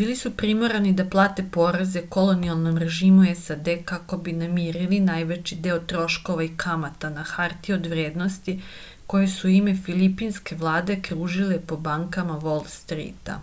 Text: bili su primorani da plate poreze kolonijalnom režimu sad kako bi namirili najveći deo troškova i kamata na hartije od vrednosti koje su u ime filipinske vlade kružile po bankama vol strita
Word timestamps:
bili 0.00 0.12
su 0.18 0.30
primorani 0.42 0.90
da 0.98 1.06
plate 1.14 1.44
poreze 1.56 2.02
kolonijalnom 2.16 2.76
režimu 2.82 3.24
sad 3.40 3.70
kako 3.90 4.18
bi 4.28 4.34
namirili 4.42 5.00
najveći 5.06 5.58
deo 5.64 5.78
troškova 5.94 6.46
i 6.46 6.52
kamata 6.64 7.10
na 7.16 7.24
hartije 7.30 7.76
od 7.78 7.88
vrednosti 7.94 8.54
koje 9.14 9.30
su 9.34 9.48
u 9.50 9.54
ime 9.56 9.74
filipinske 9.88 10.60
vlade 10.62 10.98
kružile 11.10 11.56
po 11.72 11.80
bankama 11.90 12.38
vol 12.48 12.62
strita 12.76 13.42